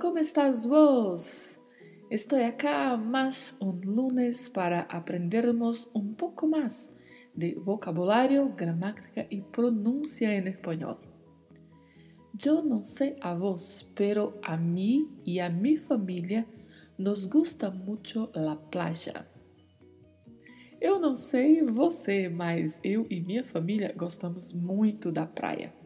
[0.00, 1.60] ¿Cómo estás vos?
[2.10, 6.90] Estoy acá más un lunes para aprendernos un poco más
[7.34, 10.98] de vocabulario, gramática y pronuncia en español.
[12.32, 16.46] Yo no sé a vos, pero a mí y a mi familia
[16.96, 19.28] nos gusta mucho la playa.
[20.80, 25.83] Eu não sei você, mas eu e minha família gostamos muito da praia.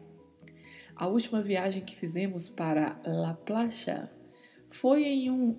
[0.99, 4.11] A última viagem que fizemos para La Playa
[4.67, 5.55] foi em um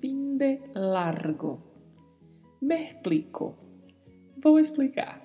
[0.00, 1.60] fim de largo.
[2.62, 3.58] Me explico.
[4.40, 5.20] Vou explicar.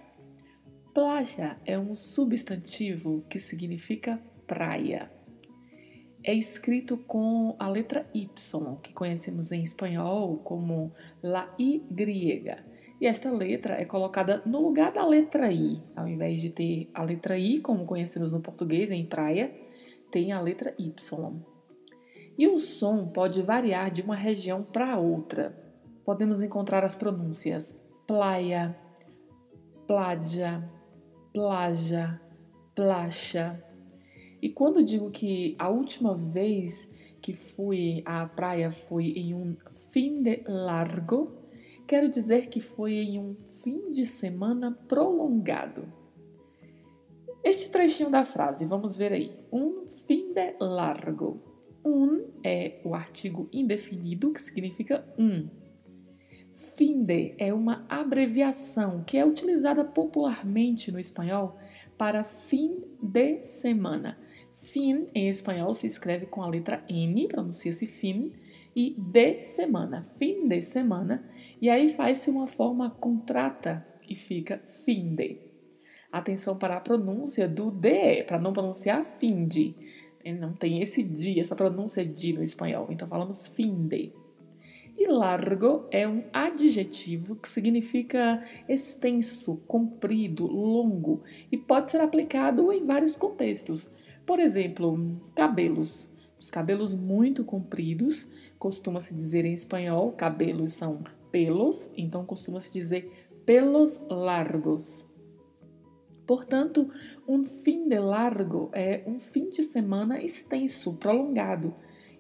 [0.92, 5.12] Playa é um substantivo que significa praia.
[6.24, 8.28] É escrito com a letra Y,
[8.82, 12.69] que conhecemos em espanhol como la Y.
[13.00, 15.82] E esta letra é colocada no lugar da letra I.
[15.96, 19.54] Ao invés de ter a letra I, como conhecemos no português, em praia,
[20.12, 21.42] tem a letra Y.
[22.38, 25.58] E o som pode variar de uma região para outra.
[26.04, 28.76] Podemos encontrar as pronúncias playa,
[29.88, 30.68] plaja,
[31.34, 32.20] plaja,
[32.76, 33.64] placha.
[34.42, 36.90] E quando digo que a última vez
[37.22, 39.56] que fui à praia foi em um
[39.92, 41.39] fim de largo,
[41.90, 45.92] quero dizer que foi em um fim de semana prolongado.
[47.44, 49.36] Este trechinho da frase, vamos ver aí.
[49.52, 51.42] Um fim de largo.
[51.84, 55.50] Um é o artigo indefinido, que significa um.
[56.54, 61.58] Finde é uma abreviação que é utilizada popularmente no espanhol
[61.98, 64.16] para fim de semana.
[64.62, 68.34] Fim em espanhol se escreve com a letra N, pronuncia-se fim,
[68.76, 71.24] e de semana, fim de semana,
[71.62, 75.40] e aí faz-se uma forma contrata e fica finde.
[76.12, 79.76] Atenção para a pronúncia do de, para não pronunciar finde.
[80.38, 84.12] Não tem esse de, essa pronúncia de no espanhol, então falamos finde.
[84.98, 92.84] E largo é um adjetivo que significa extenso, comprido, longo e pode ser aplicado em
[92.84, 93.98] vários contextos.
[94.30, 96.08] Por exemplo, cabelos.
[96.40, 98.30] Os cabelos muito compridos,
[98.60, 101.02] costuma-se dizer em espanhol, cabelos são
[101.32, 103.12] pelos, então costuma-se dizer
[103.44, 105.04] pelos largos.
[106.28, 106.92] Portanto,
[107.28, 111.74] um fim de largo é um fim de semana extenso, prolongado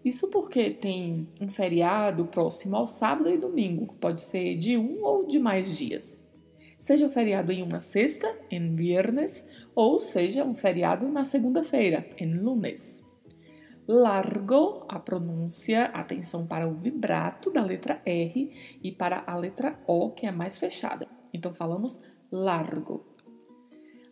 [0.04, 5.04] isso porque tem um feriado próximo ao sábado e domingo, que pode ser de um
[5.04, 6.16] ou de mais dias.
[6.80, 9.46] Seja o feriado em uma sexta, em viernes,
[9.76, 13.04] ou seja um feriado na segunda-feira, em lunes.
[13.88, 20.12] Largo, a pronúncia, atenção para o vibrato da letra R e para a letra O,
[20.12, 21.08] que é mais fechada.
[21.34, 22.00] Então falamos
[22.32, 23.06] largo.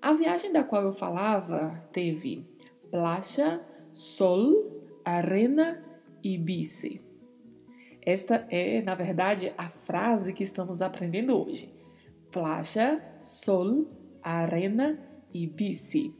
[0.02, 2.46] A viagem da qual eu falava teve
[2.92, 3.62] placha,
[3.94, 5.84] sol, arena
[6.24, 7.02] e bici.
[8.02, 11.74] Esta é, na verdade, a frase que estamos aprendendo hoje.
[12.32, 13.88] Playa, sol,
[14.22, 15.00] arena
[15.34, 16.14] e bici.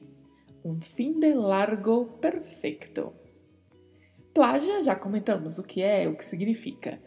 [0.64, 3.14] Um fim de largo perfeito.
[4.34, 7.02] Playa, já comentamos o que é, o que significa.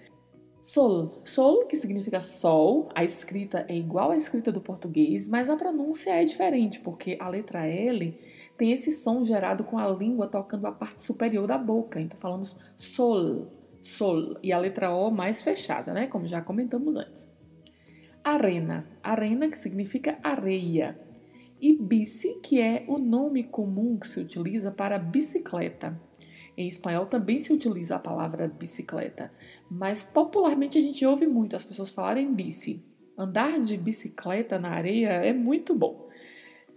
[0.61, 5.56] Sol, sol que significa sol, a escrita é igual à escrita do português, mas a
[5.56, 8.19] pronúncia é diferente, porque a letra L
[8.59, 11.99] tem esse som gerado com a língua tocando a parte superior da boca.
[11.99, 13.49] Então falamos sol,
[13.82, 14.37] sol.
[14.43, 16.06] E a letra O mais fechada, né?
[16.09, 17.27] Como já comentamos antes.
[18.22, 20.99] Arena, arena que significa areia.
[21.61, 26.00] E bici, que é o nome comum que se utiliza para bicicleta.
[26.56, 29.32] Em espanhol também se utiliza a palavra bicicleta,
[29.70, 32.84] mas popularmente a gente ouve muito as pessoas falarem bici.
[33.17, 36.06] Andar de bicicleta na areia é muito bom.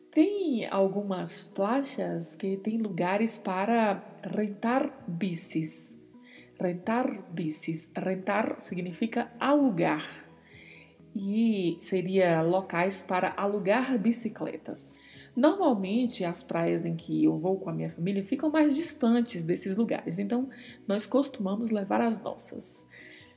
[0.10, 6.00] Tem algumas playas que tem lugares para rentar bicis.
[6.60, 7.92] Rentar bicis.
[7.96, 10.06] Rentar significa alugar.
[11.16, 14.98] E seria locais para alugar bicicletas.
[15.36, 19.76] Normalmente, as praias em que eu vou com a minha família ficam mais distantes desses
[19.76, 20.50] lugares, então
[20.88, 22.86] nós costumamos levar as nossas.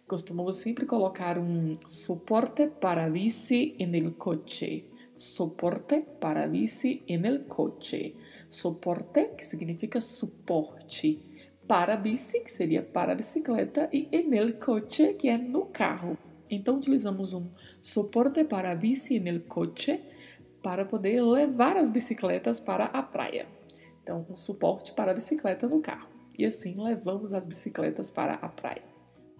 [0.06, 4.88] Costumamos sempre colocar um suporte para bici el coche.
[5.16, 8.14] Soporte para bici el coche.
[8.48, 11.18] Soporte, que significa suporte.
[11.66, 13.88] Para bici, que seria para bicicleta.
[13.92, 16.25] E en el coche, que é no carro.
[16.50, 17.48] Então, utilizamos um
[17.82, 20.00] suporte para bici en el coche
[20.62, 23.46] para poder levar as bicicletas para a praia.
[24.02, 26.08] Então, um suporte para a bicicleta no carro.
[26.38, 28.82] E assim levamos as bicicletas para a praia.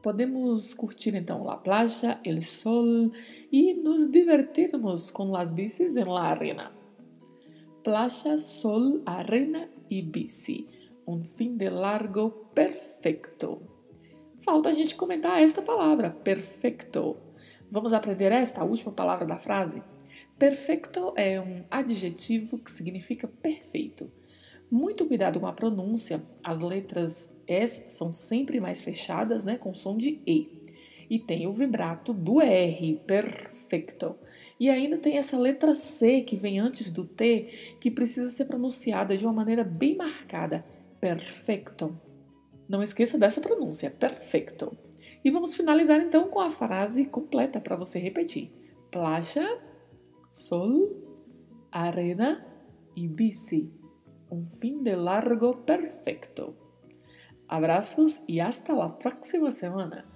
[0.02, 3.10] Podemos curtir então la playa, el sol
[3.50, 6.70] e nos divertirmos com las bicis en la arena.
[7.82, 10.68] Playa, sol, arena e bici.
[11.06, 13.75] Um fim de largo perfeito.
[14.46, 17.16] Falta a gente comentar esta palavra, perfeito.
[17.68, 19.82] Vamos aprender esta, última palavra da frase?
[20.38, 24.08] Perfeito é um adjetivo que significa perfeito.
[24.70, 26.22] Muito cuidado com a pronúncia.
[26.44, 30.62] As letras S são sempre mais fechadas, né, com som de E.
[31.10, 34.14] E tem o vibrato do R, perfeito.
[34.60, 39.16] E ainda tem essa letra C que vem antes do T, que precisa ser pronunciada
[39.16, 40.64] de uma maneira bem marcada.
[41.00, 42.05] Perfeito.
[42.68, 44.76] Não esqueça dessa pronúncia, perfeito.
[45.24, 48.52] E vamos finalizar então com a frase completa para você repetir:
[48.90, 49.60] Playa,
[50.30, 51.00] sol,
[51.70, 52.44] arena
[52.96, 53.70] e bici
[54.30, 56.56] um fim de largo perfeito.
[57.48, 60.15] Abraços e hasta la próxima semana!